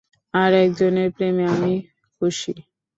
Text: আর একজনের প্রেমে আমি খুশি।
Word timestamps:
আর 0.33 0.51
একজনের 0.63 1.09
প্রেমে 1.15 1.45
আমি 1.53 1.73
খুশি। 2.15 2.53